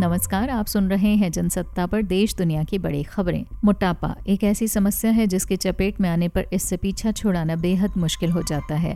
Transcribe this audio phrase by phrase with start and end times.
[0.00, 4.68] नमस्कार, आप सुन रहे हैं जनसत्ता पर देश दुनिया की बड़ी खबरें। मोटापा एक ऐसी
[4.68, 8.94] समस्या है जिसके चपेट में आने पर इससे पीछा छुड़ाना बेहद मुश्किल हो जाता है।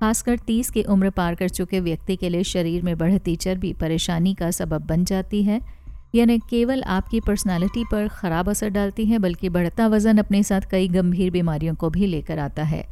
[0.00, 4.34] खासकर तीस की उम्र पार कर चुके व्यक्ति के लिए शरीर में बढ़ती चर्बी परेशानी
[4.34, 5.60] का सबब बन जाती है।
[6.14, 10.70] यह न केवल आपकी पर्सनालिटी पर ख़राब असर डालती है, बल्कि बढ़ता वज़न अपने साथ
[10.70, 12.84] कई गंभीर बीमारियों को भी लेकर आता है।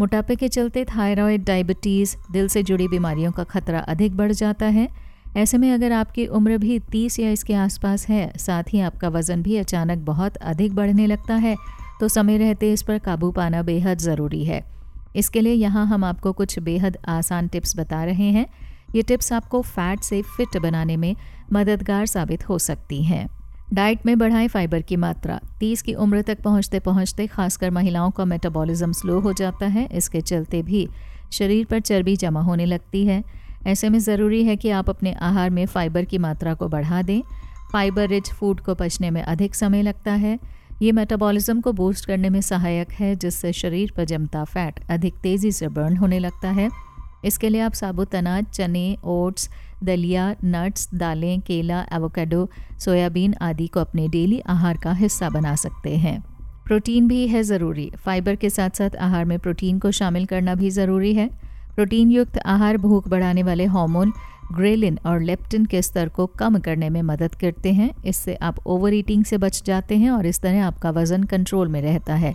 [0.00, 5.05] मोटापे के चलते थायराइड, डायबिटीज़, दिल से जुड़ी बीमारियों का खतरा अधिक बढ़ जाता है।
[5.36, 9.42] ऐसे में अगर आपकी उम्र भी 30 या इसके आसपास है, साथ ही आपका वज़न
[9.42, 11.56] भी अचानक बहुत अधिक बढ़ने लगता है
[12.00, 14.62] तो समय रहते इस पर काबू पाना बेहद ज़रूरी है।
[15.16, 18.46] इसके लिए यहाँ हम आपको कुछ बेहद आसान टिप्स बता रहे हैं।
[18.94, 21.14] ये टिप्स आपको फैट से फिट बनाने में
[21.52, 23.26] मददगार साबित हो सकती हैं।
[23.74, 28.24] डाइट में बढ़ाएँ फाइबर की मात्रा। 30 की उम्र तक पहुँचते पहुँचते खासकर महिलाओं का
[28.24, 30.88] मेटाबॉलिज्म स्लो हो जाता है, इसके चलते भी
[31.32, 33.22] शरीर पर चर्बी जमा होने लगती है।
[33.66, 37.22] ऐसे में ज़रूरी है कि आप अपने आहार में फ़ाइबर की मात्रा को बढ़ा दें।
[37.72, 40.38] फाइबर रिच फ़ूड को पचने में अधिक समय लगता है।
[40.82, 45.52] ये मेटाबॉलिज्म को बूस्ट करने में सहायक है, जिससे शरीर पर जमता फैट अधिक तेज़ी
[45.52, 46.68] से बर्न होने लगता है।
[47.24, 49.50] इसके लिए आप साबुत अनाज, चने, ओट्स,
[49.84, 55.96] दलिया, नट्स, दालें, केला, एवोकेडो, सोयाबीन आदि को अपने डेली आहार का हिस्सा बना सकते
[55.96, 56.20] हैं।
[56.66, 60.70] प्रोटीन भी है ज़रूरी। फाइबर के साथ साथ आहार में प्रोटीन को शामिल करना भी
[60.70, 61.45] ज़रूरी है।
[61.76, 64.12] प्रोटीन युक्त आहार भूख बढ़ाने वाले हार्मोन
[64.52, 68.94] ग्रेलिन और लेप्टिन के स्तर को कम करने में मदद करते हैं। इससे आप ओवर
[68.94, 72.32] ईटिंग से बच जाते हैं और इस तरह आपका वज़न कंट्रोल में रहता है।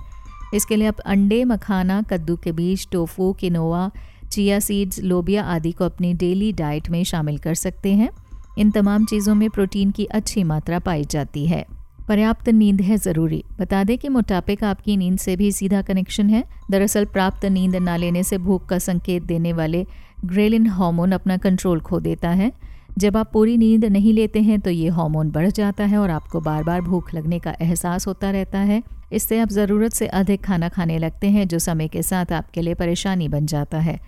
[0.53, 3.91] इसके लिए आप अंडे, मखाना, कद्दू के बीज, टोफू किनोवा
[4.31, 8.09] चिया सीड्स, लोबिया आदि को अपनी डेली डाइट में शामिल कर सकते हैं।
[8.57, 11.65] इन तमाम चीज़ों में प्रोटीन की अच्छी मात्रा पाई जाती है।
[12.11, 16.29] पर्याप्त नींद है ज़रूरी। बता दें कि मोटापे का आपकी नींद से भी सीधा कनेक्शन
[16.29, 19.85] है। दरअसल प्राप्त नींद ना लेने से भूख का संकेत देने वाले
[20.25, 22.51] ग्रेलिन हार्मोन अपना कंट्रोल खो देता है।
[22.97, 26.39] जब आप पूरी नींद नहीं लेते हैं तो ये हार्मोन बढ़ जाता है और आपको
[26.39, 30.69] बार बार भूख लगने का एहसास होता रहता है। इससे आप ज़रूरत से अधिक खाना
[30.69, 33.99] खाने लगते हैं, जो समय के साथ आपके लिए परेशानी बन जाता है।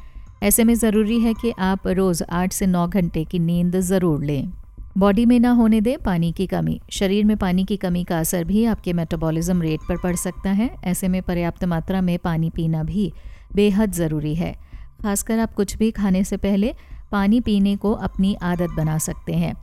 [0.43, 4.51] ऐसे में ज़रूरी है कि आप रोज़ आठ से नौ घंटे की नींद ज़रूर लें।
[4.97, 8.43] बॉडी में ना होने दें पानी की कमी। शरीर में पानी की कमी का असर
[8.43, 12.83] भी आपके मेटाबॉलिज्म रेट पर पड़ सकता है। ऐसे में पर्याप्त मात्रा में पानी पीना
[12.83, 13.13] भी
[13.55, 14.53] बेहद ज़रूरी है।
[15.01, 16.73] खासकर आप कुछ भी खाने से पहले
[17.11, 19.55] पानी पीने को अपनी आदत बना सकते हैं।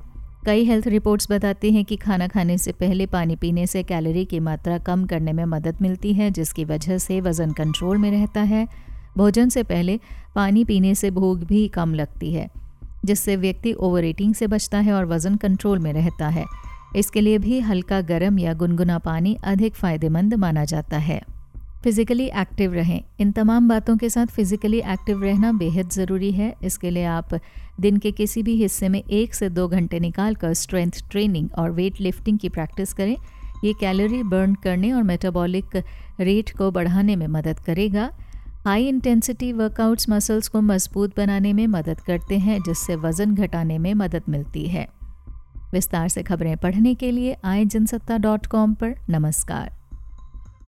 [0.46, 4.40] कई हेल्थ रिपोर्ट्स बताते हैं कि खाना खाने से पहले पानी पीने से कैलोरी की
[4.40, 8.68] मात्रा कम करने में मदद मिलती है, जिसकी वजह से वज़न कंट्रोल में रहता है।
[9.16, 10.00] भोजन से पहले
[10.34, 12.48] पानी पीने से भूख भी कम लगती है।
[13.04, 16.44] जिससे व्यक्ति ओवर ईटिंग से बचता है और वज़न कंट्रोल में रहता है।
[16.96, 21.20] इसके लिए भी हल्का गर्म या गुनगुना पानी अधिक फ़ायदेमंद माना जाता है।
[21.84, 26.90] फिज़िकली एक्टिव रहें। इन तमाम बातों के साथ फिज़िकली एक्टिव रहना बेहद ज़रूरी है। इसके
[26.90, 27.34] लिए आप
[27.80, 31.70] दिन के किसी भी हिस्से में एक से दो घंटे निकाल कर स्ट्रेंथ ट्रेनिंग और
[31.70, 33.16] वेट लिफ्टिंग की प्रैक्टिस करें।
[33.64, 35.76] ये कैलोरी बर्न करने और मेटाबॉलिक
[36.20, 38.10] रेट को बढ़ाने में मदद करेगा।
[38.66, 43.94] हाई इंटेंसिटी वर्कआउट्स मसल्स को मज़बूत बनाने में मदद करते हैं, जिससे वज़न घटाने में
[43.94, 44.88] मदद मिलती है।
[45.72, 49.79] विस्तार से खबरें पढ़ने के लिए आए जनसत्ता डॉट कॉम पर। नमस्कार।